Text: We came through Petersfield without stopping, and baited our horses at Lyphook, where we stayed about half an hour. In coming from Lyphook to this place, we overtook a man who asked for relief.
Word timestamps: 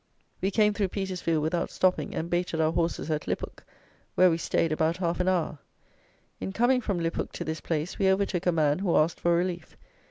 We 0.41 0.49
came 0.49 0.73
through 0.73 0.87
Petersfield 0.87 1.43
without 1.43 1.69
stopping, 1.69 2.15
and 2.15 2.27
baited 2.27 2.59
our 2.59 2.71
horses 2.71 3.11
at 3.11 3.27
Lyphook, 3.27 3.63
where 4.15 4.31
we 4.31 4.37
stayed 4.39 4.71
about 4.71 4.97
half 4.97 5.19
an 5.19 5.27
hour. 5.27 5.59
In 6.39 6.53
coming 6.53 6.81
from 6.81 6.99
Lyphook 6.99 7.31
to 7.33 7.43
this 7.45 7.61
place, 7.61 7.99
we 7.99 8.09
overtook 8.11 8.47
a 8.47 8.51
man 8.51 8.79
who 8.79 8.95
asked 8.97 9.19
for 9.19 9.35
relief. 9.35 9.77